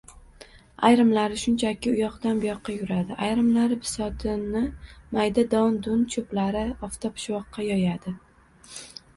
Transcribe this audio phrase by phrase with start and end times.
[0.87, 4.63] Ayrimlari shunchaki uyoqdan-buyoqqa yuradi, ayrimlari bisotini–
[5.19, 8.17] mayda don-dun, choʻplarni oftobshuvoqqa yoyadi.